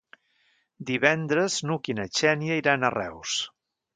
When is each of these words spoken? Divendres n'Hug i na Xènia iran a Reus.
Divendres 0.89 1.57
n'Hug 1.69 1.91
i 1.93 1.97
na 2.01 2.07
Xènia 2.21 2.57
iran 2.63 2.87
a 2.89 2.93
Reus. 2.99 3.37